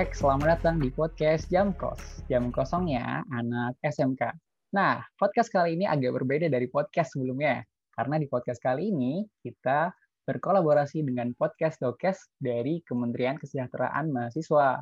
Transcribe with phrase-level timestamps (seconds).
[0.00, 2.24] Cek, selamat datang di podcast Jam Kos.
[2.24, 4.32] Jam kosongnya anak SMK.
[4.72, 7.60] Nah, podcast kali ini agak berbeda dari podcast sebelumnya.
[7.92, 9.92] Karena di podcast kali ini kita
[10.24, 14.80] berkolaborasi dengan podcast Dokes dari Kementerian Kesejahteraan Mahasiswa.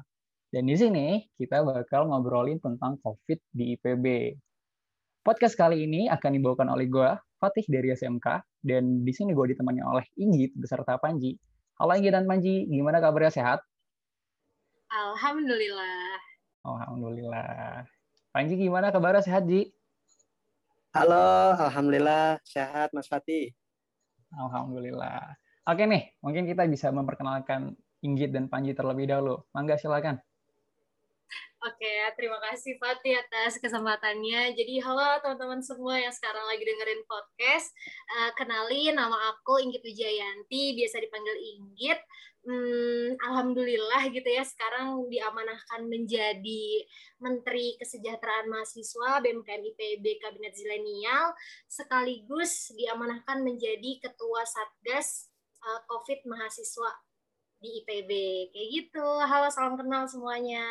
[0.54, 4.38] Dan di sini kita bakal ngobrolin tentang COVID di IPB.
[5.26, 7.10] Podcast kali ini akan dibawakan oleh gue,
[7.42, 11.34] Fatih dari SMK, dan di sini gue ditemani oleh Inggit beserta Panji.
[11.82, 13.67] Halo Inggit dan Panji, gimana kabarnya sehat?
[14.88, 16.16] Alhamdulillah.
[16.64, 17.84] Alhamdulillah.
[18.32, 19.68] Panji gimana kabarnya sehat, Ji?
[20.96, 23.52] Halo, Alhamdulillah sehat Mas Fatih.
[24.32, 25.36] Alhamdulillah.
[25.68, 29.44] Oke nih, mungkin kita bisa memperkenalkan Inggit dan Panji terlebih dahulu.
[29.52, 30.16] Mangga silakan.
[31.58, 34.54] Oke, terima kasih Fatih atas kesempatannya.
[34.54, 37.74] Jadi halo teman-teman semua yang sekarang lagi dengerin podcast.
[38.14, 42.00] Uh, kenalin nama aku Inggit Wijayanti, biasa dipanggil Inggit.
[42.48, 46.88] Hmm, Alhamdulillah gitu ya sekarang diamanahkan menjadi
[47.20, 51.36] Menteri Kesejahteraan Mahasiswa BMKM IPB Kabinet Zilenial
[51.68, 55.28] sekaligus diamanahkan menjadi Ketua Satgas
[55.60, 56.88] uh, COVID Mahasiswa
[57.60, 58.10] di IPB.
[58.56, 59.08] Kayak gitu.
[59.28, 60.64] Halo, salam kenal semuanya.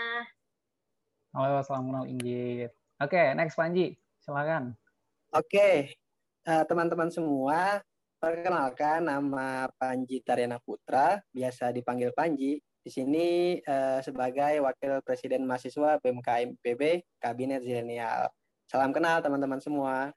[1.29, 2.73] Halo, salam kenal Inggit.
[2.97, 3.93] Oke, okay, next Panji,
[4.25, 4.73] silakan.
[5.29, 5.75] Oke, okay.
[6.49, 7.85] uh, teman-teman semua,
[8.27, 12.59] perkenalkan nama Panji Tariana Putra, biasa dipanggil Panji.
[12.59, 18.27] Di sini uh, sebagai Wakil Presiden Mahasiswa BMKM PB Kabinet Zilenial.
[18.67, 20.11] Salam kenal teman-teman semua.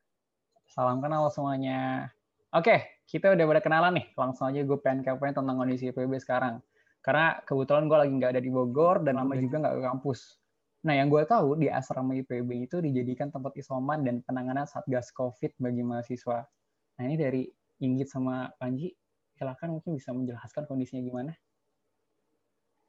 [0.67, 2.11] Salam kenal semuanya.
[2.51, 4.07] Oke, kita udah pada kenalan nih.
[4.19, 6.59] Langsung aja gue pengen kepoin tentang kondisi PB sekarang.
[7.07, 10.35] Karena kebetulan gue lagi nggak ada di Bogor dan nama juga nggak ke kampus.
[10.83, 15.63] Nah, yang gue tahu di asrama IPB itu dijadikan tempat isoman dan penanganan satgas COVID
[15.63, 16.43] bagi mahasiswa.
[16.99, 17.43] Nah, ini dari
[17.81, 18.93] Inggit sama Panji,
[19.35, 21.33] silakan mungkin bisa menjelaskan kondisinya gimana?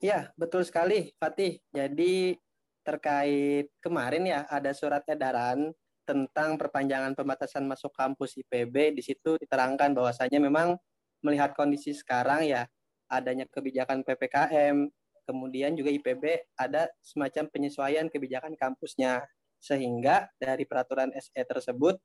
[0.03, 1.61] Iya, betul sekali, Fatih.
[1.71, 2.35] Jadi
[2.81, 5.69] terkait kemarin ya ada surat edaran
[6.03, 8.97] tentang perpanjangan pembatasan masuk kampus IPB.
[8.97, 10.75] Di situ diterangkan bahwasanya memang
[11.21, 12.65] melihat kondisi sekarang ya
[13.07, 14.89] adanya kebijakan PPKM,
[15.29, 19.23] kemudian juga IPB ada semacam penyesuaian kebijakan kampusnya
[19.61, 22.01] sehingga dari peraturan SE tersebut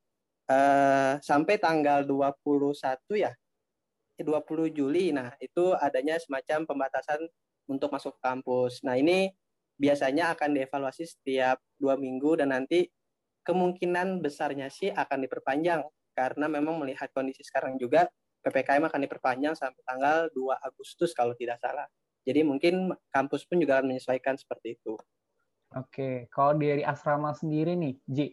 [0.49, 2.73] eh, sampai tanggal 21
[3.15, 3.31] ya
[4.17, 7.21] 20 eh, Juli nah itu adanya semacam pembatasan
[7.69, 9.29] untuk masuk kampus nah ini
[9.77, 12.89] biasanya akan dievaluasi setiap dua minggu dan nanti
[13.45, 15.85] kemungkinan besarnya sih akan diperpanjang
[16.17, 18.09] karena memang melihat kondisi sekarang juga
[18.47, 21.83] PPKM akan diperpanjang sampai tanggal 2 Agustus kalau tidak salah.
[22.23, 24.95] Jadi mungkin kampus pun juga akan menyesuaikan seperti itu.
[25.75, 28.31] Oke, kalau dari asrama sendiri nih, Ji,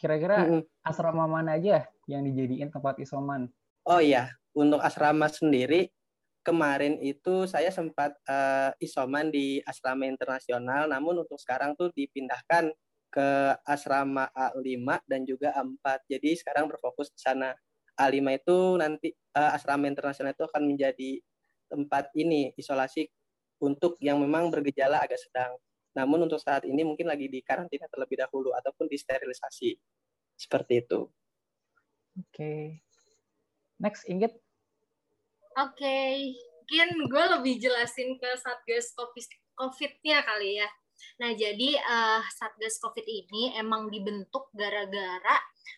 [0.00, 0.62] kira-kira mm -hmm.
[0.80, 3.52] asrama mana aja yang dijadiin tempat isoman?
[3.84, 5.92] Oh iya, untuk asrama sendiri
[6.40, 12.72] kemarin itu saya sempat uh, isoman di asrama internasional, namun untuk sekarang tuh dipindahkan
[13.10, 13.28] ke
[13.66, 16.06] asrama A5 dan juga A4.
[16.08, 17.52] Jadi sekarang berfokus di sana.
[18.00, 21.20] A5 itu nanti uh, asrama internasional itu akan menjadi
[21.68, 23.04] tempat ini isolasi
[23.60, 25.52] untuk yang memang bergejala agak sedang.
[25.94, 29.74] Namun untuk saat ini mungkin lagi di karantina terlebih dahulu ataupun disterilisasi.
[30.38, 31.10] Seperti itu.
[32.16, 32.30] Oke.
[32.30, 32.62] Okay.
[33.80, 34.36] Next, Inggit.
[35.58, 35.76] Oke.
[35.76, 36.36] Okay.
[36.70, 38.94] Mungkin gue lebih jelasin ke Satgas
[39.58, 40.68] COVID-nya kali ya.
[41.20, 45.36] Nah, jadi uh, Satgas COVID ini emang dibentuk gara-gara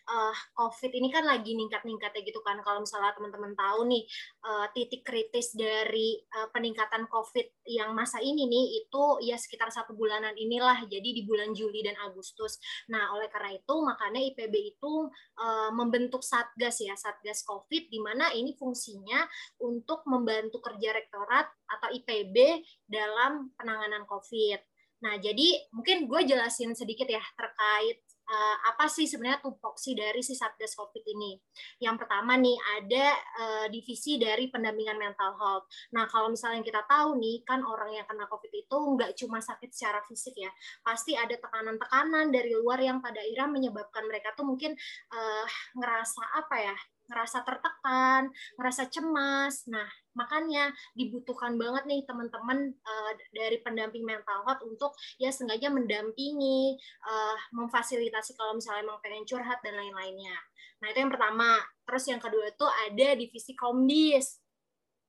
[0.09, 2.59] uh, COVID ini kan lagi ningkat-ningkatnya gitu kan.
[2.61, 4.03] Kalau misalnya teman-teman tahu nih
[4.43, 9.95] uh, titik kritis dari uh, peningkatan COVID yang masa ini nih itu ya sekitar satu
[9.95, 10.83] bulanan inilah.
[10.87, 12.59] Jadi di bulan Juli dan Agustus.
[12.91, 14.93] Nah oleh karena itu makanya IPB itu
[15.39, 19.25] uh, membentuk satgas ya satgas COVID di mana ini fungsinya
[19.63, 24.72] untuk membantu kerja rektorat atau IPB dalam penanganan COVID.
[25.03, 30.35] Nah, jadi mungkin gue jelasin sedikit ya terkait uh, apa sih sebenarnya tupoksi dari si
[30.35, 31.35] Satgas COVID ini.
[31.83, 35.65] Yang pertama nih ada uh, divisi dari pendampingan mental health.
[35.95, 39.69] Nah kalau misalnya kita tahu nih kan orang yang kena COVID itu nggak cuma sakit
[39.71, 40.51] secara fisik ya,
[40.83, 44.75] pasti ada tekanan-tekanan dari luar yang pada akhirnya menyebabkan mereka tuh mungkin
[45.11, 45.45] uh,
[45.77, 46.75] ngerasa apa ya
[47.13, 49.69] ngerasa tertekan, ngerasa cemas.
[49.69, 49.85] Nah,
[50.17, 56.75] makanya dibutuhkan banget nih teman-teman uh, dari pendamping mental health untuk ya sengaja mendampingi,
[57.05, 60.35] uh, memfasilitasi kalau misalnya emang pengen curhat dan lain-lainnya.
[60.81, 61.61] Nah, itu yang pertama.
[61.87, 64.42] Terus yang kedua itu ada divisi komdis.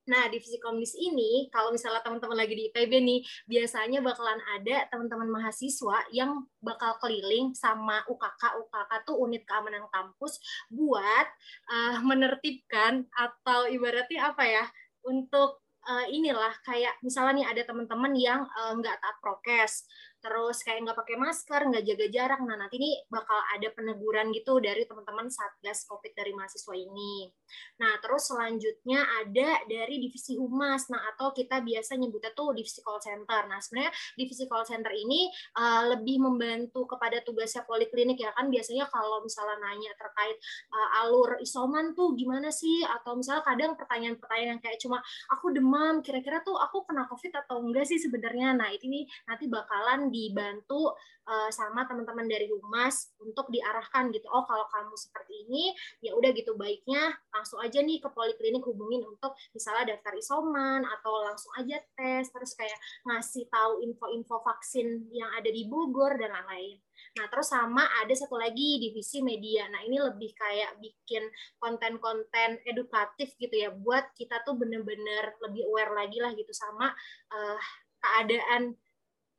[0.05, 3.19] Nah, divisi komdis ini, kalau misalnya teman-teman lagi di IPB nih,
[3.49, 8.61] biasanya bakalan ada teman-teman mahasiswa yang bakal keliling sama UKK.
[8.61, 10.37] UKK tuh unit keamanan kampus
[10.69, 11.27] buat
[11.73, 14.65] uh, menertibkan atau ibaratnya apa ya,
[15.05, 18.41] untuk uh, inilah kayak misalnya nih ada teman-teman yang
[18.77, 19.85] nggak uh, taat prokes
[20.25, 22.39] terus kayak nggak pakai masker, nggak jaga jarak.
[22.41, 27.29] Nah, nanti ini bakal ada peneguran gitu dari teman-teman Satgas COVID dari mahasiswa ini.
[27.77, 30.89] Nah, terus selanjutnya ada dari divisi humas.
[30.89, 33.45] Nah, atau kita biasa nyebutnya tuh divisi call center.
[33.45, 35.29] Nah, sebenarnya divisi call center ini
[35.61, 40.41] uh, lebih membantu kepada tugasnya poliklinik ya kan biasanya kalau misalnya nanya terkait
[40.73, 46.01] uh, alur isoman tuh gimana sih atau misalnya kadang pertanyaan-pertanyaan yang kayak cuma aku demam,
[46.01, 48.57] kira-kira tuh aku kena COVID atau enggak sih sebenarnya.
[48.57, 50.95] Nah, ini nanti bakalan dibantu
[51.27, 54.31] uh, sama teman-teman dari humas untuk diarahkan gitu.
[54.31, 59.03] Oh, kalau kamu seperti ini, ya udah gitu baiknya langsung aja nih ke poliklinik hubungin
[59.03, 65.27] untuk misalnya daftar isoman atau langsung aja tes terus kayak ngasih tahu info-info vaksin yang
[65.35, 66.79] ada di Bogor dan lain-lain.
[67.15, 69.67] Nah, terus sama ada satu lagi divisi media.
[69.71, 71.23] Nah, ini lebih kayak bikin
[71.59, 76.91] konten-konten edukatif gitu ya buat kita tuh bener-bener lebih aware lagi lah gitu sama
[77.31, 77.59] uh,
[77.99, 78.75] keadaan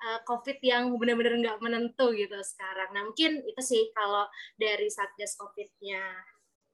[0.02, 2.92] uh, COVID yang benar-benar nggak menentu gitu sekarang.
[2.92, 6.02] Nah mungkin itu sih kalau dari Satgas COVID-nya.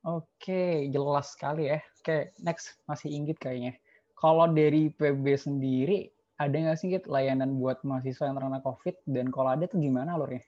[0.02, 1.78] Oke, jelas sekali ya.
[2.02, 3.78] Oke, next masih Inggit kayaknya.
[4.18, 6.10] Kalau dari PB sendiri,
[6.42, 8.96] ada nggak sih Inggit layanan buat mahasiswa yang terkena COVID?
[9.06, 10.42] Dan kalau ada tuh gimana alurnya?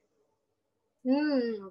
[1.05, 1.71] Hmm,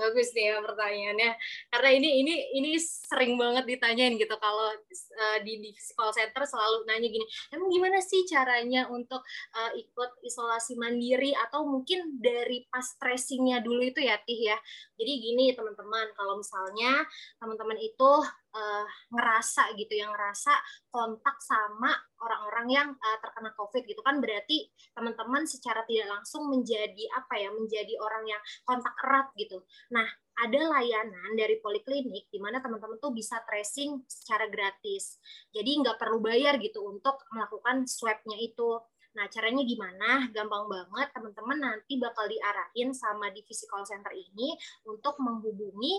[0.00, 1.32] bagus nih ya pertanyaannya.
[1.68, 6.88] Karena ini ini ini sering banget ditanyain gitu kalau uh, di divisi call center selalu
[6.88, 9.20] nanya gini, emang gimana sih caranya untuk
[9.52, 14.58] uh, ikut isolasi mandiri atau mungkin dari pas tracingnya dulu itu ya Tih ya.
[14.96, 17.04] Jadi gini teman-teman, kalau misalnya
[17.36, 18.10] teman-teman itu
[18.54, 20.52] uh, ngerasa gitu yang ngerasa
[20.90, 27.04] kontak sama orang-orang yang uh, terkena COVID gitu kan berarti teman-teman secara tidak langsung menjadi
[27.16, 29.64] apa ya menjadi orang yang kontak erat gitu.
[29.92, 30.08] Nah
[30.40, 35.20] ada layanan dari poliklinik di mana teman-teman tuh bisa tracing secara gratis.
[35.52, 38.80] Jadi nggak perlu bayar gitu untuk melakukan swabnya itu.
[39.10, 40.30] Nah, caranya gimana?
[40.30, 44.54] Gampang banget, teman-teman nanti bakal diarahin sama divisi call center ini
[44.86, 45.98] untuk menghubungi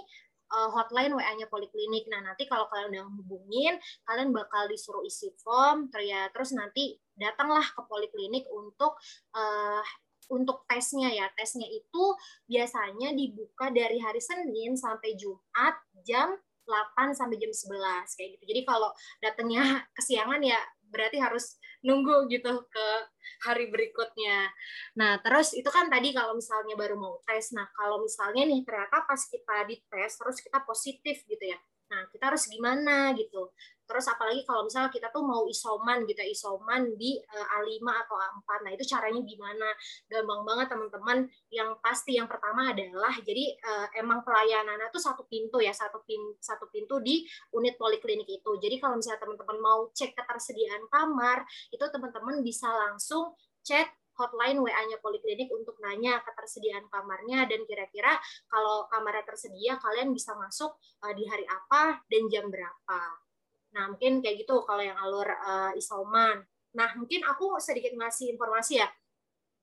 [0.52, 2.08] uh, hotline WA-nya poliklinik.
[2.08, 3.76] Nah, nanti kalau kalian udah hubungin,
[4.08, 8.96] kalian bakal disuruh isi form, terus nanti datanglah ke poliklinik untuk
[9.36, 9.84] uh,
[10.32, 11.28] untuk tesnya ya.
[11.36, 12.04] Tesnya itu
[12.48, 15.76] biasanya dibuka dari hari Senin sampai Jumat
[16.08, 16.32] jam
[16.66, 18.44] 8 sampai jam 11 kayak gitu.
[18.56, 18.90] Jadi kalau
[19.20, 19.64] datangnya
[19.98, 20.60] kesiangan ya
[20.92, 22.88] berarti harus nunggu gitu ke
[23.48, 24.52] hari berikutnya.
[25.00, 27.56] Nah, terus itu kan tadi kalau misalnya baru mau tes.
[27.56, 31.58] Nah, kalau misalnya nih ternyata pas kita dites terus kita positif gitu ya.
[31.92, 33.52] Nah, kita harus gimana gitu.
[33.84, 38.50] Terus apalagi kalau misalnya kita tuh mau isoman gitu, isoman di uh, A5 atau A4.
[38.64, 39.68] Nah, itu caranya gimana?
[40.08, 41.28] Gampang banget teman-teman.
[41.52, 46.40] Yang pasti yang pertama adalah jadi uh, emang pelayanannya tuh satu pintu ya, satu pintu
[46.40, 48.52] satu pintu di unit poliklinik itu.
[48.64, 51.44] Jadi kalau misalnya teman-teman mau cek ketersediaan kamar,
[51.76, 53.36] itu teman-teman bisa langsung
[53.68, 58.18] cek hotline WA-nya poliklinik untuk nanya ketersediaan kamarnya dan kira-kira
[58.48, 63.02] kalau kamarnya tersedia kalian bisa masuk uh, di hari apa dan jam berapa.
[63.72, 66.44] Nah, mungkin kayak gitu kalau yang alur uh, isoman.
[66.76, 68.88] Nah, mungkin aku sedikit ngasih informasi ya.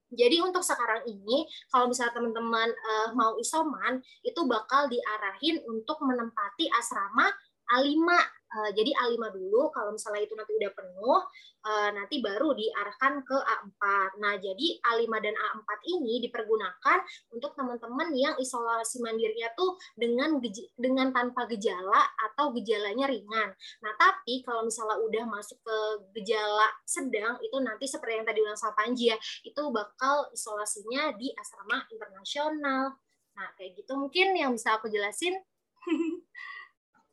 [0.08, 6.72] Jadi untuk sekarang ini, kalau misalnya teman-teman uh, mau isoman, itu bakal diarahin untuk menempati
[6.72, 7.28] asrama
[7.76, 8.08] A5
[8.48, 11.20] Uh, jadi A5 dulu, kalau misalnya itu nanti udah penuh,
[11.68, 13.82] uh, nanti baru diarahkan ke A4.
[14.24, 16.98] Nah, jadi A5 dan A4 ini dipergunakan
[17.36, 20.40] untuk teman-teman yang isolasi mandirinya tuh dengan
[20.80, 23.52] dengan tanpa gejala atau gejalanya ringan.
[23.84, 25.76] Nah, tapi kalau misalnya udah masuk ke
[26.16, 31.28] gejala sedang, itu nanti seperti yang tadi ulang sama Panji ya, itu bakal isolasinya di
[31.36, 32.96] asrama internasional.
[33.36, 35.36] Nah, kayak gitu mungkin yang bisa aku jelasin.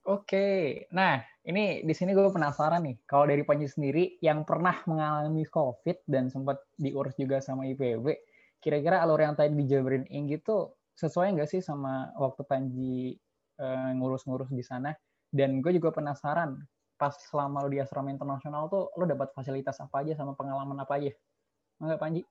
[0.06, 5.42] Oke, nah ini di sini gue penasaran nih, kalau dari Panji sendiri yang pernah mengalami
[5.50, 8.14] COVID dan sempat diurus juga sama IPB,
[8.62, 13.18] kira-kira alur yang tadi dijabarin Inggi tuh sesuai nggak sih sama waktu Panji
[13.58, 14.94] uh, ngurus-ngurus di sana?
[15.34, 16.54] Dan gue juga penasaran,
[17.02, 21.02] pas selama lo di asrama internasional tuh lo dapat fasilitas apa aja sama pengalaman apa
[21.02, 21.18] aja?
[21.82, 22.22] Enggak Panji?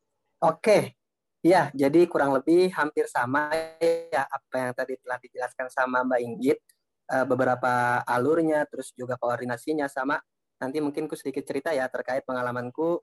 [0.46, 0.94] Oke,
[1.42, 3.50] ya jadi kurang lebih hampir sama
[3.82, 6.62] ya apa yang tadi telah dijelaskan sama Mbak Inggit
[7.10, 10.20] uh, beberapa alurnya, terus juga koordinasinya sama.
[10.60, 13.02] Nanti mungkin ku sedikit cerita ya terkait pengalamanku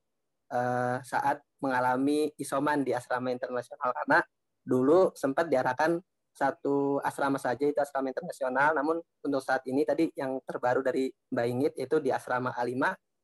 [0.51, 4.19] uh, saat mengalami isoman di asrama internasional karena
[4.61, 5.97] dulu sempat diarahkan
[6.31, 11.47] satu asrama saja itu asrama internasional namun untuk saat ini tadi yang terbaru dari Mbak
[11.51, 12.79] Ingit itu di asrama A5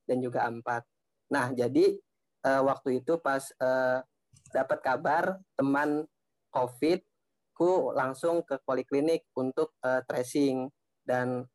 [0.07, 0.83] dan juga A4.
[1.31, 1.95] Nah, jadi
[2.47, 3.99] uh, waktu itu pas uh,
[4.51, 5.23] dapat kabar
[5.55, 6.07] teman
[6.51, 6.99] COVID
[7.57, 10.69] ku langsung ke poliklinik untuk uh, tracing
[11.01, 11.49] dan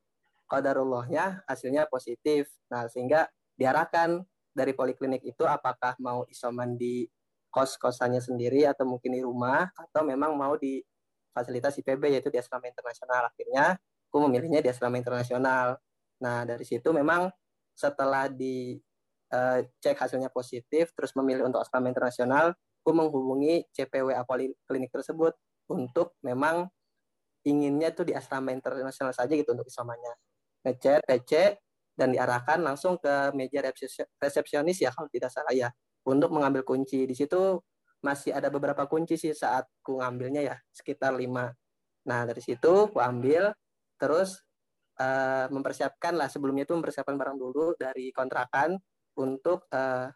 [0.51, 2.51] qadarullahnya hasilnya positif.
[2.75, 4.19] Nah, sehingga diarahkan
[4.51, 7.07] dari poliklinik itu apakah mau isoman di
[7.55, 10.83] kos-kosannya sendiri atau mungkin di rumah atau memang mau di
[11.31, 13.31] fasilitas IPB yaitu di asrama internasional.
[13.31, 13.79] Akhirnya
[14.11, 15.79] aku memilihnya di asrama internasional.
[16.21, 17.31] Nah, dari situ memang
[17.73, 18.77] setelah di
[19.33, 22.53] uh, cek hasilnya positif terus memilih untuk asrama internasional,
[22.85, 25.33] aku menghubungi CPWA poliklinik tersebut
[25.71, 26.67] untuk memang
[27.43, 30.15] inginnya itu di asrama internasional saja gitu untuk isomanya.
[30.63, 31.33] Ngecek, PC,
[31.99, 33.61] dan diarahkan langsung ke meja
[34.23, 35.69] resepsionis ya kalau tidak salah ya
[36.07, 37.05] untuk mengambil kunci.
[37.05, 37.61] Di situ
[38.03, 41.55] masih ada beberapa kunci sih saat ku ngambilnya ya sekitar lima.
[42.09, 43.55] Nah dari situ ku ambil
[44.01, 44.43] terus
[44.99, 48.75] uh, mempersiapkan lah sebelumnya itu mempersiapkan barang dulu dari kontrakan
[49.15, 50.11] untuk uh,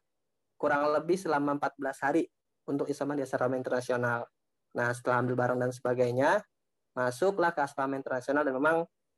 [0.56, 2.24] kurang lebih selama 14 hari
[2.66, 4.26] untuk isoman di asrama internasional.
[4.76, 6.30] Nah setelah ambil barang dan sebagainya
[6.92, 8.76] masuklah ke asrama internasional dan memang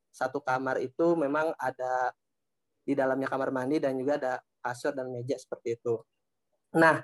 [0.09, 2.15] satu kamar itu memang ada
[2.81, 5.99] di dalamnya kamar mandi dan juga ada kasur dan meja seperti itu.
[6.79, 7.03] Nah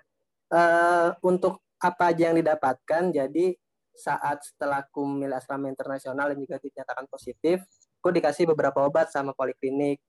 [0.49, 3.53] uh, untuk apa aja yang didapatkan, jadi
[3.95, 7.63] saat setelah aku memilih asrama internasional dan juga dinyatakan positif,
[7.99, 9.99] aku dikasih beberapa obat sama poliklinik.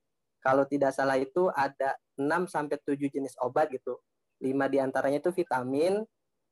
[0.42, 3.98] Kalau tidak salah itu ada 6 sampai 7 jenis obat gitu.
[4.38, 6.06] 5 di antaranya itu vitamin,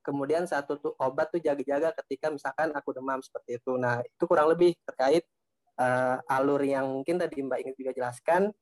[0.04, 3.80] kemudian satu tuh obat tuh jaga-jaga ketika misalkan aku demam seperti itu.
[3.80, 5.24] Nah, itu kurang lebih terkait
[5.80, 8.52] uh, alur yang mungkin tadi Mbak ingin juga jelaskan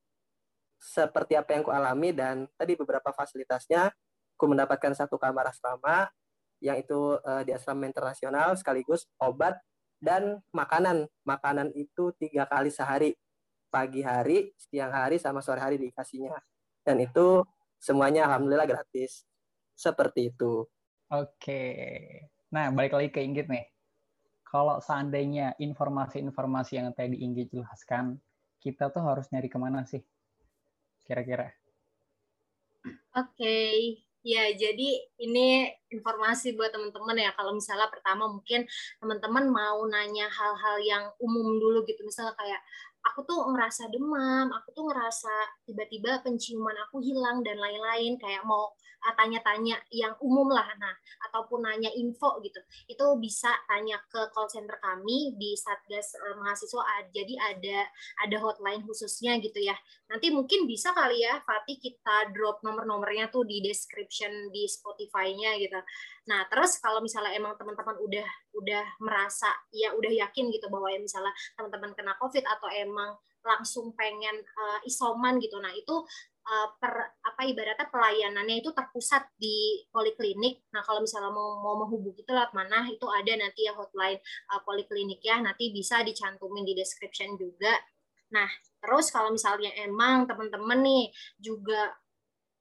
[0.79, 3.91] seperti apa yang aku alami dan tadi beberapa fasilitasnya
[4.35, 6.11] aku mendapatkan satu kamar asrama
[6.63, 9.59] yang itu uh, di asrama internasional sekaligus obat
[10.03, 11.07] dan makanan.
[11.23, 13.15] Makanan itu tiga kali sehari,
[13.71, 16.39] pagi hari, siang hari, sama sore hari dikasihnya.
[16.83, 17.47] Dan itu
[17.79, 19.23] semuanya alhamdulillah gratis.
[19.79, 20.67] Seperti itu.
[21.13, 21.63] Oke.
[22.49, 23.69] Nah, balik lagi ke Inggit nih.
[24.49, 28.17] Kalau seandainya informasi-informasi yang tadi Inggit jelaskan,
[28.65, 30.01] kita tuh harus nyari ke mana sih?
[31.05, 31.53] Kira-kira.
[33.13, 33.61] Oke.
[34.23, 37.35] Ya, jadi ini informasi buat teman-teman ya.
[37.37, 38.65] Kalau misalnya pertama mungkin
[39.03, 42.07] teman-teman mau nanya hal-hal yang umum dulu gitu.
[42.09, 42.63] Misalnya kayak
[43.09, 45.35] aku tuh ngerasa demam, aku tuh ngerasa
[45.67, 48.17] tiba-tiba penciuman aku hilang dan lain-lain.
[48.19, 50.95] Kayak mau Ah, tanya-tanya yang umum lah nah
[51.27, 57.11] ataupun nanya info gitu itu bisa tanya ke call center kami di satgas uh, mahasiswa
[57.11, 57.91] jadi ada
[58.23, 59.75] ada hotline khususnya gitu ya
[60.07, 65.83] nanti mungkin bisa kali ya Fatih kita drop nomor-nomornya tuh di description di Spotify-nya gitu
[66.23, 71.03] nah terus kalau misalnya emang teman-teman udah udah merasa ya udah yakin gitu bahwa ya
[71.03, 75.59] misalnya teman-teman kena covid atau emang langsung pengen uh, isoman gitu.
[75.59, 75.93] Nah, itu
[76.47, 80.63] uh, per apa ibaratnya pelayanannya itu terpusat di poliklinik.
[80.73, 84.23] Nah, kalau misalnya mau mau menghubungi itu lewat mana, itu ada nanti ya hotline
[84.55, 85.43] uh, poliklinik ya.
[85.43, 87.75] Nanti bisa dicantumin di description juga.
[88.33, 88.49] Nah,
[88.81, 91.05] terus kalau misalnya emang teman-teman nih
[91.37, 91.93] juga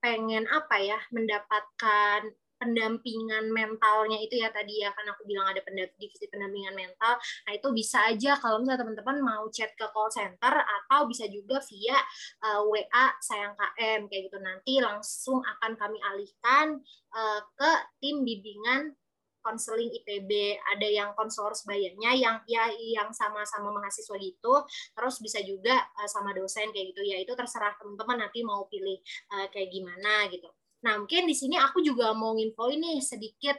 [0.02, 2.26] pengen apa ya mendapatkan
[2.62, 5.58] pendampingan mentalnya itu ya tadi ya kan aku bilang ada
[5.98, 10.54] divisi pendampingan mental nah itu bisa aja kalau misalnya teman-teman mau chat ke call center
[10.54, 11.98] atau bisa juga via
[12.46, 16.78] uh, eh, WA sayang KM kayak gitu nanti langsung akan kami alihkan
[17.10, 18.94] uh, ke tim bimbingan
[19.42, 20.30] konseling IPB,
[20.62, 24.54] ada yang konselor sebayanya yang ya yang sama-sama mahasiswa gitu,
[24.94, 27.18] terus bisa juga uh, sama dosen kayak gitu ya.
[27.18, 29.02] Itu terserah teman-teman nanti mau pilih
[29.34, 30.46] uh, kayak gimana gitu.
[30.82, 33.58] Nah, mungkin di sini aku juga mau nginfo ini sedikit.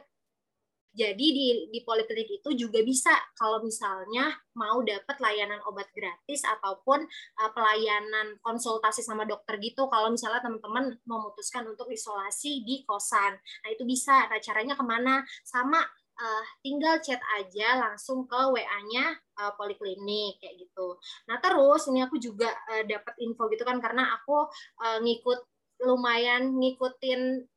[0.94, 7.02] Jadi di, di poliklinik itu juga bisa kalau misalnya mau dapat layanan obat gratis ataupun
[7.42, 9.90] uh, pelayanan konsultasi sama dokter gitu.
[9.90, 14.30] Kalau misalnya teman-teman memutuskan untuk isolasi di kosan, nah itu bisa.
[14.30, 15.26] Nah caranya ke mana?
[15.42, 20.98] Sama uh, tinggal chat aja langsung ke WA-nya uh, poliklinik kayak gitu.
[21.26, 24.46] Nah terus ini aku juga uh, dapat info gitu kan karena aku
[24.78, 27.48] uh, ngikut lumayan ngikutin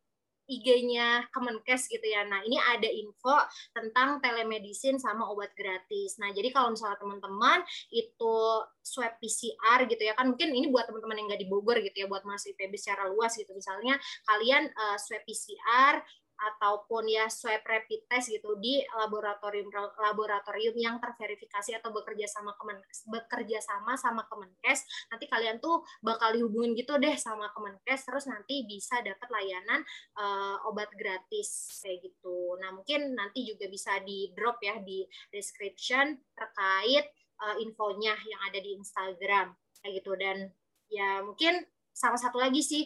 [0.47, 2.23] IG-nya Kemenkes gitu ya.
[2.23, 3.35] Nah, ini ada info
[3.75, 6.15] tentang telemedicine sama obat gratis.
[6.23, 7.59] Nah, jadi kalau misalnya teman-teman
[7.91, 8.37] itu
[8.79, 12.07] swab PCR gitu ya, kan mungkin ini buat teman-teman yang nggak di Bogor gitu ya,
[12.07, 13.51] buat masih IPB secara luas gitu.
[13.51, 15.99] Misalnya kalian uh, swab PCR
[16.37, 23.09] ataupun ya swab rapid test gitu di laboratorium laboratorium yang terverifikasi atau bekerja sama Kemenkes
[23.09, 28.63] bekerja sama sama Kemenkes nanti kalian tuh bakal dihubungin gitu deh sama Kemenkes terus nanti
[28.69, 29.81] bisa dapat layanan
[30.17, 32.57] uh, obat gratis kayak gitu.
[32.61, 37.05] Nah mungkin nanti juga bisa di drop ya di description terkait
[37.41, 40.13] uh, infonya yang ada di Instagram kayak gitu.
[40.19, 40.51] Dan
[40.87, 42.85] ya mungkin salah satu lagi sih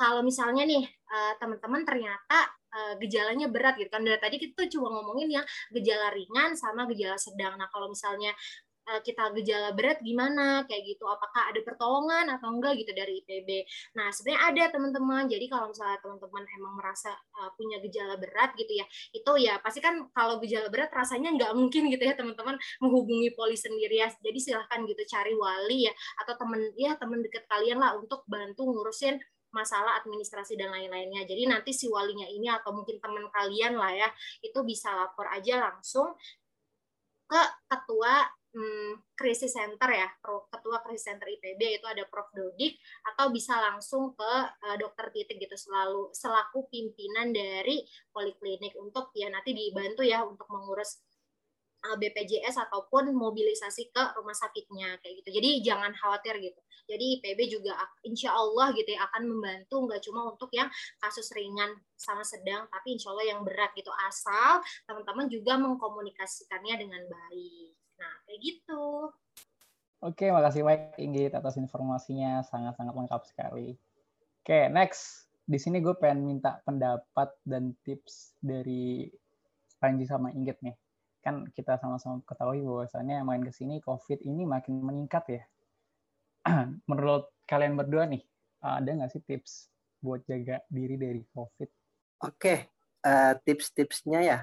[0.00, 4.00] kalau misalnya nih uh, teman-teman ternyata uh, gejalanya berat gitu kan.
[4.00, 7.60] Dari tadi kita cuma ngomongin yang gejala ringan sama gejala sedang.
[7.60, 8.32] Nah kalau misalnya
[8.90, 10.66] Eh, kita gejala berat gimana?
[10.66, 11.04] Kayak gitu.
[11.06, 13.48] Apakah ada pertolongan atau enggak gitu dari IPB
[13.94, 15.24] nah sebenarnya ada teman-teman.
[15.30, 19.78] Jadi kalau misalnya teman-teman emang merasa uh, punya gejala berat gitu ya itu ya pasti
[19.84, 24.08] kan kalau gejala berat rasanya nggak mungkin gitu ya teman-teman menghubungi poli sendiri ya.
[24.10, 25.92] Jadi silahkan gitu cari wali ya
[26.24, 31.26] atau teman ya teman dekat kalian lah untuk bantu ngurusin masalah administrasi dan lain-lainnya.
[31.26, 34.08] Jadi nanti si walinya ini atau mungkin teman kalian lah ya,
[34.42, 36.14] itu bisa lapor aja langsung
[37.30, 40.08] ke ketua hmm, krisis center ya,
[40.50, 42.78] ketua krisis center IPB itu ada Prof Dodik
[43.14, 49.30] atau bisa langsung ke uh, dokter titik gitu selalu selaku pimpinan dari poliklinik untuk ya
[49.30, 50.98] nanti dibantu ya untuk mengurus
[51.80, 55.40] BPJS ataupun mobilisasi ke rumah sakitnya kayak gitu.
[55.40, 56.60] Jadi jangan khawatir gitu.
[56.90, 60.66] Jadi IPB juga insya Allah gitu ya akan membantu nggak cuma untuk yang
[60.98, 64.58] kasus ringan sama sedang, tapi insya Allah yang berat gitu asal
[64.90, 67.70] teman-teman juga mengkomunikasikannya dengan baik.
[68.00, 69.12] Nah, kayak gitu.
[70.00, 73.76] Oke, makasih baik Inggit atas informasinya sangat-sangat lengkap sekali.
[74.40, 75.28] Oke, next.
[75.44, 79.12] Di sini gue pengen minta pendapat dan tips dari
[79.76, 80.72] Panji sama Inggit nih.
[81.20, 85.42] Kan kita sama-sama ketahui bahwasannya main ke sini COVID ini makin meningkat ya.
[86.88, 88.24] Menurut kalian berdua nih,
[88.64, 89.68] ada nggak sih tips
[90.00, 91.68] buat jaga diri dari COVID?
[92.24, 92.72] Oke,
[93.04, 94.38] uh, tips-tipsnya ya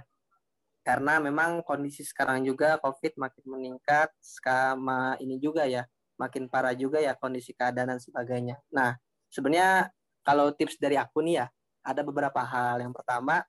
[0.87, 5.83] karena memang kondisi sekarang juga COVID makin meningkat, sama ini juga ya,
[6.15, 8.55] makin parah juga ya kondisi keadaan dan sebagainya.
[8.71, 8.95] Nah,
[9.27, 9.91] sebenarnya
[10.23, 11.45] kalau tips dari aku nih ya,
[11.83, 12.79] ada beberapa hal.
[12.79, 13.43] Yang pertama,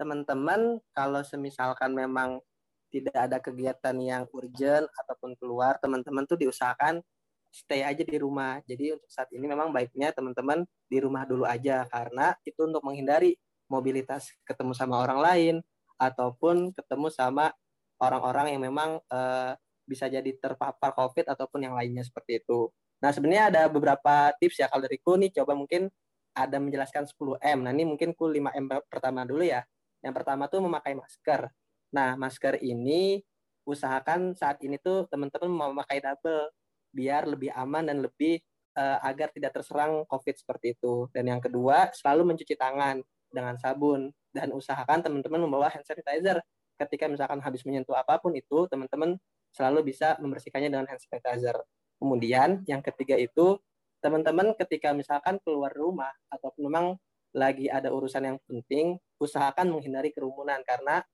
[0.00, 2.40] teman-teman kalau semisalkan memang
[2.88, 7.04] tidak ada kegiatan yang urgent ataupun keluar, teman-teman tuh diusahakan
[7.48, 8.60] stay aja di rumah.
[8.64, 13.36] Jadi untuk saat ini memang baiknya teman-teman di rumah dulu aja karena itu untuk menghindari
[13.68, 15.56] mobilitas ketemu sama orang lain,
[15.98, 17.50] ataupun ketemu sama
[17.98, 19.52] orang-orang yang memang uh,
[19.84, 22.70] bisa jadi terpapar COVID ataupun yang lainnya seperti itu.
[23.02, 25.90] Nah, sebenarnya ada beberapa tips ya kalau dari ku nih coba mungkin
[26.38, 27.66] ada menjelaskan 10M.
[27.66, 29.66] Nah, ini mungkin ku 5M pertama dulu ya.
[29.98, 31.50] Yang pertama tuh memakai masker.
[31.94, 33.22] Nah, masker ini
[33.68, 36.48] usahakan saat ini tuh teman-teman memakai double
[36.92, 38.40] biar lebih aman dan lebih
[38.76, 41.08] uh, agar tidak terserang COVID seperti itu.
[41.12, 46.40] Dan yang kedua, selalu mencuci tangan dengan sabun dan usahakan teman-teman membawa hand sanitizer
[46.80, 49.20] ketika misalkan habis menyentuh apa pun itu teman-teman
[49.52, 51.56] selalu bisa membersihkannya dengan hand sanitizer.
[51.98, 53.58] Kemudian yang ketiga itu
[53.98, 56.94] teman-teman ketika misalkan keluar rumah atau memang
[57.34, 61.04] lagi ada urusan yang penting, usahakan menghindari kerumunan karena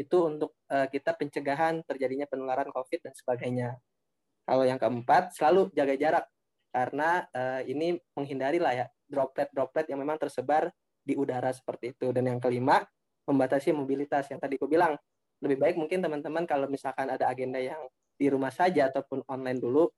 [0.00, 3.76] itu untuk uh, kita pencegahan terjadinya penularan COVID dan sebagainya.
[4.48, 6.24] Kalau yang keempat, selalu jaga jarak
[6.72, 10.72] karena uh, ini menghindari lah ya droplet-droplet yang memang tersebar
[11.04, 12.08] di udara seperti itu.
[12.16, 12.80] Dan yang kelima,
[13.28, 14.96] membatasi mobilitas yang tadi aku bilang.
[15.40, 17.80] Lebih baik mungkin teman-teman kalau misalkan ada agenda yang
[18.20, 19.88] di rumah saja ataupun online dulu,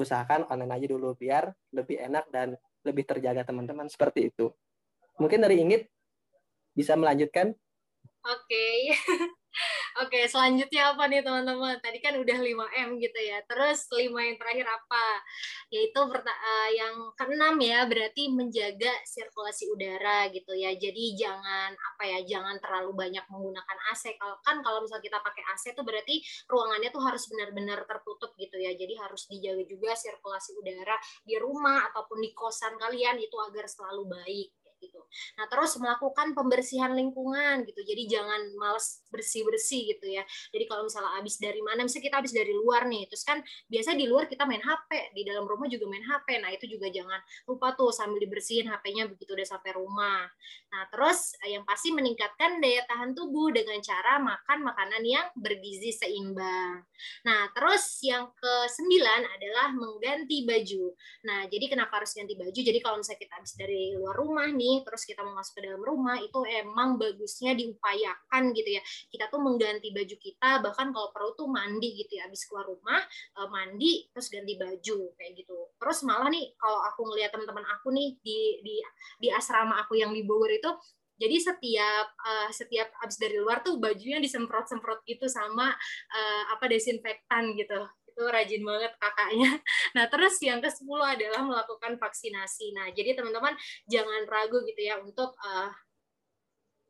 [0.00, 4.48] usahakan online aja dulu biar lebih enak dan lebih terjaga teman-teman seperti itu.
[5.20, 5.84] Mungkin dari Ingit
[6.72, 7.52] bisa melanjutkan?
[8.26, 8.42] Oke.
[8.42, 8.80] Okay.
[10.02, 11.80] Oke, selanjutnya apa nih teman-teman?
[11.80, 13.40] Tadi kan udah 5M gitu ya.
[13.48, 15.06] Terus 5 yang terakhir apa?
[15.72, 20.74] Yaitu uh, yang keenam ya, berarti menjaga sirkulasi udara gitu ya.
[20.76, 24.18] Jadi jangan apa ya, jangan terlalu banyak menggunakan AC.
[24.20, 26.14] Kalau kan kalau misalnya kita pakai AC itu berarti
[26.50, 28.76] ruangannya tuh harus benar-benar tertutup gitu ya.
[28.76, 34.12] Jadi harus dijaga juga sirkulasi udara di rumah ataupun di kosan kalian itu agar selalu
[34.12, 35.00] baik gitu.
[35.40, 37.80] Nah, terus melakukan pembersihan lingkungan gitu.
[37.82, 40.22] Jadi jangan males bersih-bersih gitu ya.
[40.52, 43.96] Jadi kalau misalnya habis dari mana, misalnya kita habis dari luar nih, terus kan biasa
[43.96, 46.28] di luar kita main HP, di dalam rumah juga main HP.
[46.42, 50.28] Nah, itu juga jangan lupa tuh sambil dibersihin HP-nya begitu udah sampai rumah.
[50.72, 55.94] Nah, terus eh, yang pasti meningkatkan daya tahan tubuh dengan cara makan makanan yang bergizi
[55.94, 56.84] seimbang.
[57.24, 60.92] Nah, terus yang ke sembilan adalah mengganti baju.
[61.28, 62.56] Nah, jadi kenapa harus ganti baju?
[62.56, 65.70] Jadi kalau misalnya kita habis dari luar rumah nih, nih terus kita mau masuk ke
[65.70, 68.82] dalam rumah itu emang bagusnya diupayakan gitu ya.
[69.06, 72.26] Kita tuh mengganti baju kita bahkan kalau perlu tuh mandi gitu ya.
[72.26, 75.58] Habis keluar rumah eh, mandi terus ganti baju kayak gitu.
[75.78, 78.76] Terus malah nih kalau aku ngeliat teman-teman aku nih di di
[79.22, 80.70] di asrama aku yang di Bogor itu
[81.16, 85.72] jadi setiap uh, setiap habis dari luar tuh bajunya disemprot-semprot gitu sama
[86.12, 87.80] uh, apa desinfektan gitu
[88.16, 89.60] itu rajin banget kakaknya.
[89.96, 92.72] Nah, terus yang ke-10 adalah melakukan vaksinasi.
[92.72, 93.52] Nah, jadi teman-teman
[93.84, 95.68] jangan ragu gitu ya untuk uh,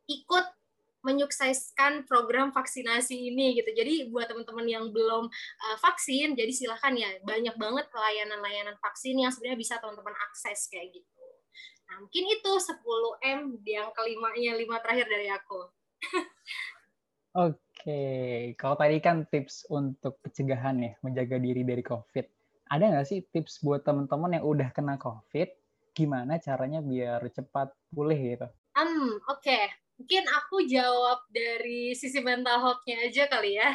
[0.07, 0.47] ikut
[1.03, 3.71] menyukseskan program vaksinasi ini gitu.
[3.75, 9.31] Jadi buat teman-teman yang belum uh, vaksin, jadi silahkan ya banyak banget layanan-layanan vaksin yang
[9.31, 11.27] sebenarnya bisa teman-teman akses kayak gitu.
[11.87, 12.83] Nah, mungkin itu 10
[13.23, 15.71] M yang kelimanya lima terakhir dari aku.
[17.37, 17.66] Oke,
[18.59, 22.27] kalau tadi kan tips untuk pencegahan ya, menjaga diri dari COVID.
[22.67, 25.49] Ada nggak sih tips buat teman-teman yang udah kena COVID,
[25.95, 28.47] gimana caranya biar cepat pulih gitu?
[28.75, 29.41] Um, oke.
[29.41, 29.71] Okay.
[29.97, 33.71] Mungkin aku jawab dari sisi mental health-nya aja kali ya.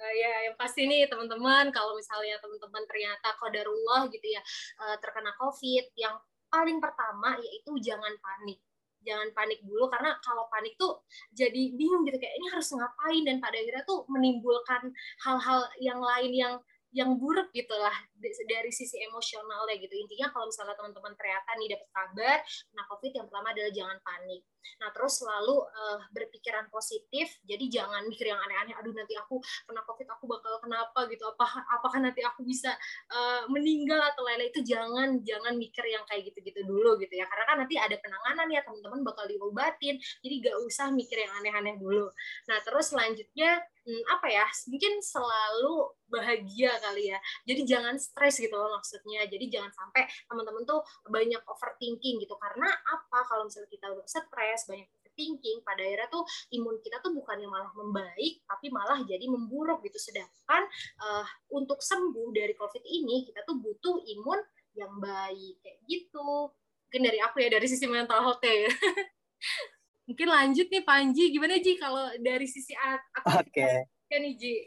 [0.00, 4.40] Uh, ya, yang pasti nih teman-teman, kalau misalnya teman-teman ternyata kodarullah gitu ya,
[4.80, 6.16] uh, terkena COVID, yang
[6.48, 8.58] paling pertama yaitu jangan panik
[9.06, 11.00] jangan panik dulu karena kalau panik tuh
[11.32, 13.22] jadi bingung gitu kayak ini harus ngapain?
[13.24, 14.92] Dan pada akhirnya tuh menimbulkan
[15.24, 16.54] hal-hal yang lain yang
[16.90, 19.94] yang buruk gitulah dari sisi emosionalnya gitu.
[19.94, 24.42] Intinya kalau misalnya teman-teman ternyata nih dapat kabar kena covid yang pertama adalah jangan panik.
[24.82, 29.80] Nah terus selalu uh, berpikiran positif jadi jangan mikir yang aneh-aneh aduh nanti aku kena
[29.88, 31.46] covid aku bakal kenapa gitu apa
[31.80, 32.74] apakah nanti aku bisa
[33.14, 34.50] uh, meninggal atau lain-lain.
[34.50, 37.24] Itu jangan jangan mikir yang kayak gitu-gitu dulu gitu ya.
[37.30, 39.96] Karena kan nanti ada penanganan ya teman-teman bakal diobatin.
[40.20, 42.10] Jadi gak usah mikir yang aneh-aneh dulu.
[42.50, 47.18] Nah terus selanjutnya hmm, apa ya mungkin selalu bahagia kali ya.
[47.46, 49.24] Jadi jangan stres gitu loh maksudnya.
[49.30, 52.34] Jadi jangan sampai teman-teman tuh banyak overthinking gitu.
[52.36, 53.18] Karena apa?
[53.26, 57.70] Kalau misalnya kita udah stres banyak overthinking pada akhirnya tuh imun kita tuh bukannya malah
[57.76, 59.98] membaik tapi malah jadi memburuk gitu.
[59.98, 60.62] Sedangkan
[61.00, 64.40] uh, untuk sembuh dari covid ini kita tuh butuh imun
[64.74, 65.62] yang baik.
[65.62, 66.52] Kayak gitu.
[66.90, 68.66] Mungkin dari aku ya dari sisi mental health ya
[70.10, 73.30] Mungkin lanjut nih Panji, gimana Ji kalau dari sisi aku?
[73.30, 73.62] Oke.
[73.62, 73.76] Okay.
[74.10, 74.54] Kan Ji.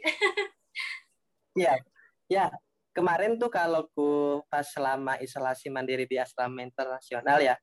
[1.54, 1.78] Iya.
[2.26, 2.50] ya,
[2.90, 7.54] kemarin tuh kalau ku pas selama isolasi mandiri di asrama internasional ya,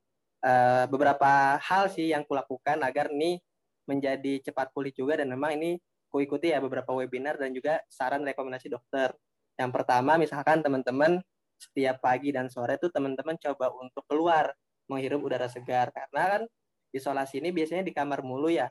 [0.48, 3.44] uh, beberapa hal sih yang kulakukan agar nih
[3.84, 5.76] menjadi cepat pulih juga dan memang ini
[6.08, 9.12] ku ikuti ya beberapa webinar dan juga saran rekomendasi dokter.
[9.60, 11.20] Yang pertama misalkan teman-teman
[11.60, 14.56] setiap pagi dan sore tuh teman-teman coba untuk keluar
[14.88, 16.44] menghirup udara segar karena kan
[16.92, 18.68] isolasi ini biasanya di kamar mulu ya.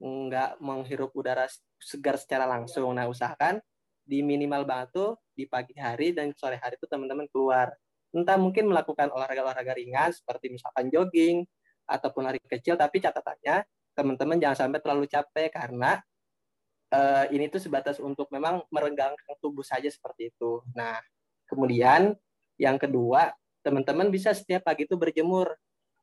[0.00, 1.46] Nggak menghirup udara
[1.78, 2.90] segar secara langsung.
[2.92, 3.62] Nah usahakan
[4.04, 7.70] di minimal banget tuh di pagi hari dan sore hari itu teman-teman keluar.
[8.10, 11.46] Entah mungkin melakukan olahraga-olahraga ringan seperti misalkan jogging
[11.86, 13.62] ataupun lari kecil tapi catatannya
[13.94, 15.98] teman-teman jangan sampai terlalu capek karena
[16.94, 20.62] uh, ini tuh sebatas untuk memang merenggangkan tubuh saja seperti itu.
[20.74, 20.98] Nah
[21.46, 22.14] kemudian
[22.58, 23.30] yang kedua
[23.62, 25.54] teman-teman bisa setiap pagi itu berjemur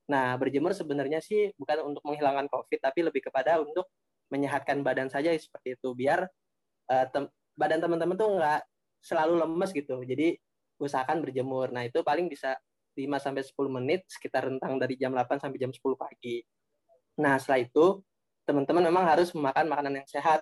[0.07, 3.91] Nah, berjemur sebenarnya sih bukan untuk menghilangkan COVID, tapi lebih kepada untuk
[4.31, 6.27] menyehatkan badan saja seperti itu, biar
[6.91, 7.27] uh, tem
[7.59, 8.61] badan teman-teman tuh nggak
[9.03, 9.99] selalu lemes gitu.
[10.03, 10.39] Jadi
[10.79, 11.73] usahakan berjemur.
[11.75, 12.55] Nah, itu paling bisa
[12.97, 16.41] 5 sampai 10 menit sekitar rentang dari jam 8 sampai jam 10 pagi.
[17.21, 18.01] Nah, setelah itu
[18.47, 20.41] teman-teman memang harus memakan makanan yang sehat.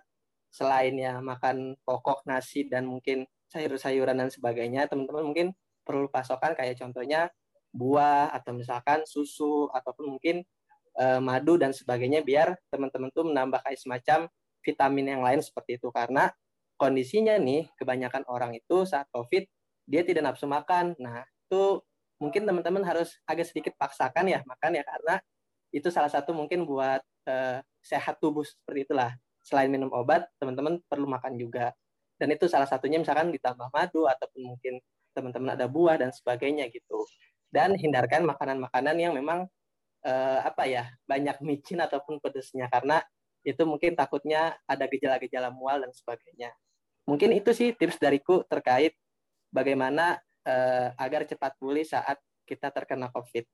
[0.53, 5.47] Selain ya makan pokok, nasi dan mungkin sayur-sayuran dan sebagainya, teman-teman mungkin
[5.83, 7.27] perlu pasokan kayak contohnya
[7.75, 10.47] buah atau misalkan susu ataupun mungkin
[10.95, 14.19] uh, madu dan sebagainya biar teman-teman tuh menambah kayak semacam
[14.63, 15.91] vitamin yang lain seperti itu.
[15.91, 16.31] Karena
[16.79, 19.43] kondisinya nih kebanyakan orang itu saat covid
[19.85, 20.95] dia tidak nafsu makan.
[20.97, 21.83] Nah itu
[22.17, 25.19] mungkin teman-teman harus agak sedikit paksakan ya makan ya karena
[25.75, 29.11] itu salah satu mungkin buat uh, sehat tubuh seperti itulah.
[29.45, 31.75] Selain minum obat teman-teman perlu makan juga.
[32.15, 34.79] Dan itu salah satunya misalkan ditambah madu ataupun mungkin
[35.11, 37.03] teman-teman ada buah dan sebagainya gitu
[37.55, 39.47] dan hindarkan makanan-makanan yang memang
[40.03, 42.99] uh, apa ya banyak micin ataupun pedesnya karena
[43.47, 46.51] itu mungkin takutnya ada gejala-gejala mual dan sebagainya.
[47.07, 48.97] Mungkin itu sih tips dariku terkait
[49.53, 53.45] bagaimana uh, agar cepat pulih saat kita terkena COVID.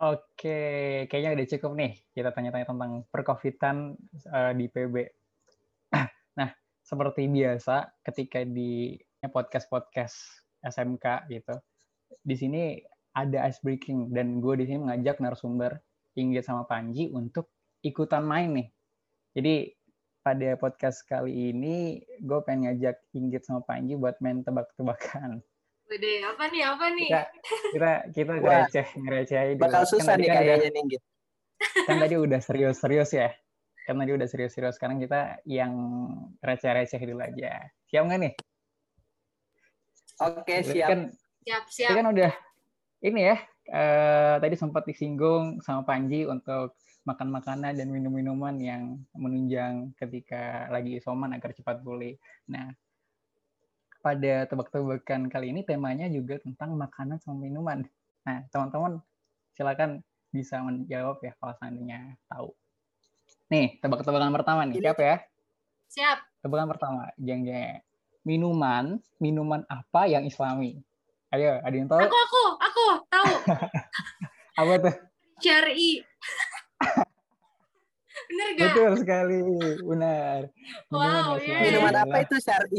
[0.00, 0.60] Oke,
[1.06, 3.96] kayaknya udah cukup nih kita tanya-tanya tentang percovidan
[4.28, 4.94] uh, di PB.
[6.38, 10.16] Nah, seperti biasa ketika di podcast-podcast
[10.62, 11.52] SMK gitu,
[12.20, 12.62] di sini
[13.16, 15.80] ada ice breaking dan gue di sini mengajak narasumber
[16.14, 17.50] Inggit sama Panji untuk
[17.82, 18.68] ikutan main nih.
[19.34, 19.54] Jadi
[20.20, 25.40] pada podcast kali ini gue pengen ngajak Inggit sama Panji buat main tebak-tebakan.
[25.90, 26.62] Bede, apa nih?
[26.62, 27.10] Apa nih?
[27.10, 27.22] Kita
[27.74, 31.02] kita kita ngereceh ngereceh Bakal kan susah kan nih kayaknya nih Inggit.
[31.88, 33.28] Kan tadi udah serius-serius ya.
[33.88, 34.78] Kan tadi udah serius-serius.
[34.78, 35.72] Sekarang kita yang
[36.38, 37.66] receh-receh dulu aja.
[37.90, 38.34] Siap nggak nih?
[40.20, 40.88] Oke, siap.
[40.94, 41.00] Kan
[41.44, 41.90] Siap, siap.
[41.92, 42.32] Ini kan udah
[43.00, 43.36] ini ya,
[43.72, 46.76] eh, tadi sempat disinggung sama Panji untuk
[47.08, 52.20] makan makanan dan minum minuman yang menunjang ketika lagi isoman agar cepat pulih.
[52.44, 52.68] Nah,
[54.04, 57.88] pada tebak-tebakan kali ini temanya juga tentang makanan sama minuman.
[58.24, 59.00] Nah, teman-teman
[59.56, 62.52] silakan bisa menjawab ya kalau seandainya tahu.
[63.48, 64.76] Nih, tebak-tebakan pertama nih.
[64.78, 65.16] Siap ya?
[65.90, 66.18] Siap.
[66.44, 67.80] Tebakan pertama, jeng jeng.
[68.22, 70.84] Minuman, minuman apa yang islami?
[71.30, 72.02] Ayo, ada yang tahu?
[72.02, 73.32] Aku, aku, aku tahu.
[74.60, 74.94] Apa tuh?
[75.38, 76.02] Cari.
[78.30, 78.74] Bener gak?
[78.74, 79.38] Betul sekali,
[79.82, 80.50] benar.
[80.90, 81.50] Minuman Wow, yeah.
[81.50, 82.78] Madu Minuman apa itu Syari?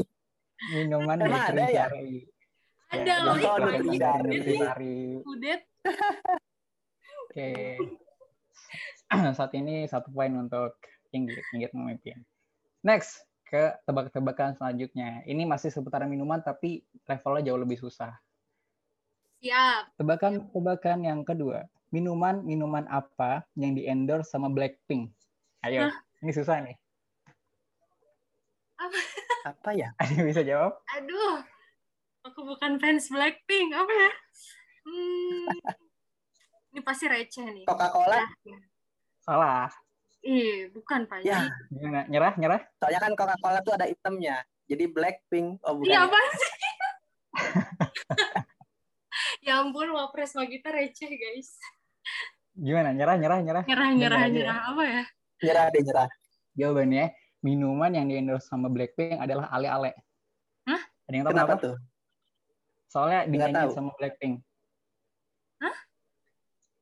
[0.72, 1.88] Minuman Emang ada ya?
[1.92, 2.24] Sari.
[2.92, 3.36] Ada Ya, loh.
[3.36, 3.58] Oh.
[3.84, 5.00] Nutri Sari.
[5.28, 5.62] Udet.
[7.28, 7.52] Oke.
[9.40, 10.78] Saat ini satu poin untuk
[11.12, 11.44] Inggit.
[11.52, 12.24] Inggit memimpin.
[12.84, 15.28] Next, ke tebak-tebakan selanjutnya.
[15.28, 18.16] Ini masih seputaran minuman tapi levelnya jauh lebih susah.
[19.42, 19.98] Siap.
[19.98, 21.66] Tebakan-tebakan yang kedua.
[21.90, 25.10] Minuman-minuman apa yang di-endorse sama Blackpink?
[25.66, 25.90] Ayo,
[26.22, 26.78] ini susah nih.
[29.50, 29.90] Apa ya?
[29.98, 30.78] Ada yang bisa jawab?
[30.94, 31.42] Aduh.
[32.30, 33.74] Aku bukan fans Blackpink.
[33.74, 34.12] Apa ya?
[34.86, 35.46] Hmm.
[36.72, 37.66] Ini pasti receh nih.
[37.66, 38.22] Coca-Cola.
[38.46, 38.58] Ya.
[39.26, 39.70] Salah.
[40.22, 41.26] Ih, bukan Pak.
[41.26, 41.50] Ya.
[41.74, 42.06] Gimana?
[42.06, 42.62] Nyerah, nyerah?
[42.78, 44.46] Soalnya kan Coca-Cola tuh ada itemnya.
[44.70, 45.66] Jadi Blackpink.
[45.66, 45.90] Oh bukan.
[45.90, 46.08] Iya ya?
[46.08, 46.61] apa sih?
[49.42, 51.58] ya ampun wapres magita receh guys
[52.54, 54.30] gimana nyerah nyerah nyerah nyerah nyerah ya?
[54.30, 55.04] nyerah apa ya
[55.42, 56.10] nyerah deh nyerah
[56.54, 57.06] jawabannya
[57.42, 59.92] minuman yang diendorse sama Blackpink adalah ale ale
[60.70, 60.82] Hah?
[61.10, 61.64] ada yang tahu kenapa apa?
[61.66, 61.76] tuh
[62.86, 64.46] soalnya dinyanyi sama Blackpink
[65.62, 65.78] Hah?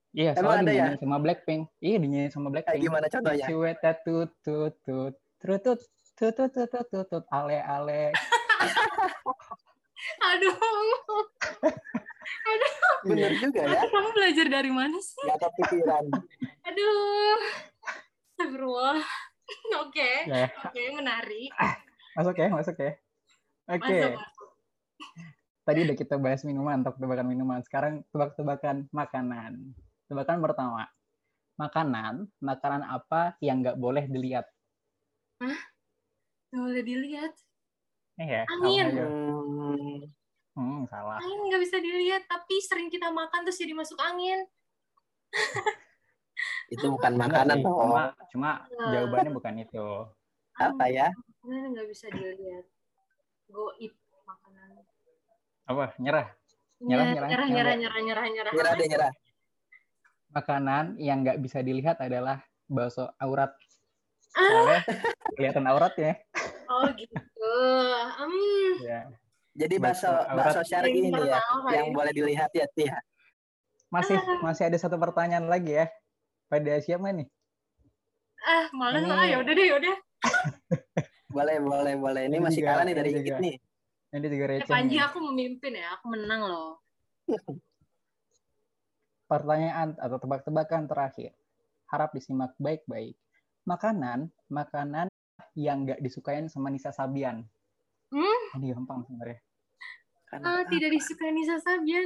[0.10, 1.02] Iya, soalnya dinyanyi ya?
[1.06, 1.62] sama Blackpink.
[1.86, 2.82] Iya, dinyanyi sama eh, Blackpink.
[2.82, 3.46] Kayak gimana contohnya?
[3.46, 5.80] Cewek tut tut tut trutut
[6.18, 8.10] tut tut tut tut tut ale ale.
[10.34, 10.58] Aduh.
[13.00, 13.82] Bener juga ya.
[13.88, 15.24] Kamu belajar dari mana sih?
[15.24, 16.04] Gak kepikiran.
[16.68, 17.40] Aduh.
[18.36, 19.00] Astagfirullah.
[19.84, 20.12] Oke.
[20.28, 21.52] Ya, Oke, menarik.
[22.16, 22.92] masuk ya, masuk ya.
[23.70, 24.50] Oke, Masuk, masuk.
[25.62, 27.60] tadi udah kita bahas minuman, tebak-tebakan minuman.
[27.62, 29.78] Sekarang tebak-tebakan makanan.
[30.10, 30.90] Tebakan pertama.
[31.60, 34.48] Makanan, makanan apa yang nggak boleh dilihat?
[36.50, 37.34] Nggak boleh dilihat.
[38.16, 38.88] Eh ya, Angin.
[38.96, 40.00] Hmm,
[40.60, 41.24] Hmm, salah.
[41.24, 44.44] Angin nggak bisa dilihat, tapi sering kita makan terus jadi masuk angin.
[46.74, 47.80] itu bukan makanan sih, toh.
[47.80, 48.92] Cuma, cuma Nah.
[48.92, 49.88] jawabannya bukan itu.
[50.60, 51.08] Apa ya?
[51.16, 52.68] Makanan nggak bisa dilihat.
[53.48, 53.96] Goib
[54.28, 54.84] makanan.
[55.64, 55.86] Apa?
[55.96, 56.28] Nyerah.
[56.84, 57.48] Nyerah, Nyerah, nyerah, nyerah, nyerah.
[57.48, 58.52] nyerah, nyerah, nyerah, nyerah.
[58.52, 59.12] Nyerah deh nyerah.
[60.30, 63.56] Makanan yang nggak bisa dilihat adalah bakso aurat.
[64.36, 64.44] Ah.
[64.44, 64.80] Soalnya
[65.40, 66.12] kelihatan auratnya.
[66.68, 67.16] Oh gitu.
[68.20, 68.74] Hmm.
[68.84, 69.08] Ya.
[69.60, 72.96] Jadi Bakso bakso syari ini ya pertama yang boleh dilihat ya Tia.
[73.92, 74.40] Masih Ah.
[74.40, 75.92] masih ada satu pertanyaan lagi ya.
[76.48, 77.28] Pada siapa nih?
[78.40, 79.96] Ah, malas Ini- ah, ya udah deh, ya udah.
[81.36, 82.22] Boleh boleh boleh.
[82.26, 83.36] Ini Ini masih juga, kalah nih dari juga.
[83.38, 83.56] nih.
[84.10, 84.74] Ini juga Eh, receh.
[84.74, 86.82] Panji aku memimpin ya, aku menang loh.
[89.30, 91.38] Pertanyaan atau tebak-tebakan terakhir.
[91.86, 93.14] Harap disimak baik-baik.
[93.68, 95.06] Makanan, makanan
[95.54, 97.46] yang nggak disukain sama Nisa Sabian.
[98.10, 98.42] Hmm?
[98.58, 99.38] Ini gampang sebenarnya.
[100.30, 102.06] Kan Ah, tidak disukai Nisa Sabian.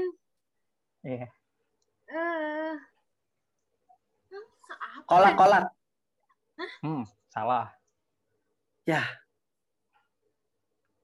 [1.03, 1.27] Iya.
[2.07, 2.75] Eh.
[4.31, 5.07] hmm, apa?
[5.12, 5.63] kolak kolak.
[6.79, 7.67] Hmm, salah.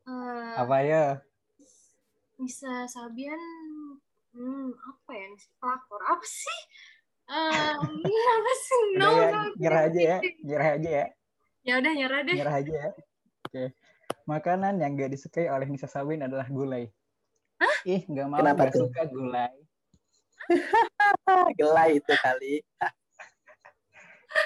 [0.09, 1.19] Eh, Apa ya?
[2.39, 3.39] Nisa Sabian
[4.31, 5.25] hmm, apa ya?
[5.27, 6.01] Nisa pelakor.
[6.07, 6.61] Apa sih?
[7.29, 7.75] Eh,
[8.39, 8.81] apa sih?
[8.95, 10.17] No, ya, no, nyerah aja ya.
[10.41, 11.05] Nyerah aja ya.
[11.67, 12.35] Ya udah nyerah deh.
[12.39, 12.89] Nyerah aja ya.
[13.43, 13.63] Oke.
[14.23, 16.87] Makanan yang nggak disukai oleh Nisa Sabian adalah gulai.
[17.87, 18.81] Ih, nggak mau Kenapa nggak tuh?
[18.87, 19.53] suka gulai.
[21.59, 22.55] Gelai itu kali.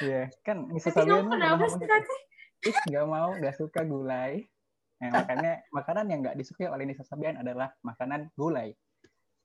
[0.01, 1.91] Iya, kan Nisa Tapi Sabian kenapa sih tadi?
[1.91, 2.13] gitu.
[2.71, 4.47] Ih, nggak mau nggak suka gulai.
[5.03, 8.71] Nah, makanya makanan yang nggak disukai oleh Nisa Sabian adalah makanan gulai.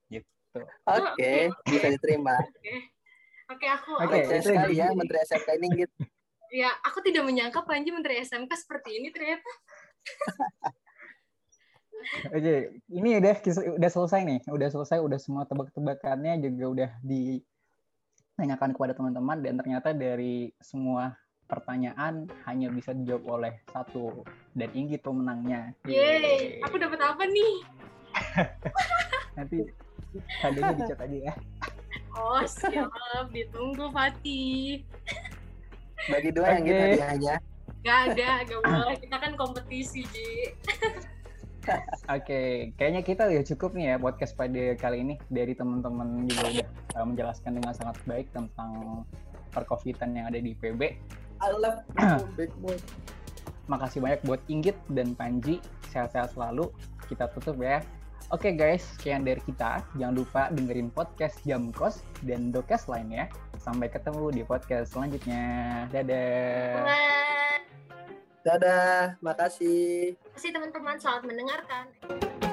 [0.06, 0.60] Gitu.
[0.86, 2.38] Oke, bisa diterima.
[2.38, 2.74] Oke.
[3.48, 5.90] Oke, aku Oke, itu sekali ya Menteri SMK ini Inggit.
[6.48, 9.48] ya aku tidak menyangka Panji Menteri SMK seperti ini ternyata.
[12.32, 13.34] Oke, ini udah
[13.78, 19.92] udah selesai nih, udah selesai, udah semua tebak-tebakannya juga udah ditanyakan kepada teman-teman dan ternyata
[19.92, 25.72] dari semua pertanyaan hanya bisa dijawab oleh satu dan Inggit pemenangnya.
[25.88, 27.54] Yeay, aku dapat apa nih?
[29.36, 29.64] Nanti
[30.44, 31.34] hadiahnya dicat aja ya.
[32.18, 32.90] Oh, siap.
[33.30, 34.82] Ditunggu, Fatih.
[36.08, 37.34] Bagi dua yang gitu hadiahnya.
[37.86, 38.96] Gak ada, gak boleh.
[39.00, 40.52] Kita kan kompetisi, Ji.
[42.16, 46.68] Oke, kayaknya kita udah cukup nih ya podcast pada kali ini dari teman-teman juga udah
[46.96, 49.04] uh, menjelaskan dengan sangat baik tentang
[49.52, 50.80] perkovitan yang ada di PB.
[51.38, 51.84] I love
[52.38, 52.76] big boy.
[53.68, 55.60] Makasih banyak buat Inggit dan Panji.
[55.92, 56.72] Sehat-sehat selalu.
[57.08, 57.84] Kita tutup ya.
[58.28, 59.80] Oke guys, sekian dari kita.
[59.96, 63.32] Jangan lupa dengerin podcast Jam Kos dan Dokes lainnya.
[63.56, 65.44] Sampai ketemu di podcast selanjutnya.
[65.88, 66.84] Dadah.
[66.84, 67.07] Bye.
[68.46, 70.14] Dadah, makasih.
[70.14, 72.47] Terima kasih teman-teman, selamat mendengarkan.